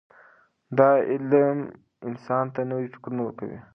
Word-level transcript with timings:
دا 0.77 0.89
علم 1.11 1.57
انسان 2.07 2.45
ته 2.53 2.59
نوي 2.71 2.87
فکرونه 2.93 3.21
ورکوي. 3.23 3.57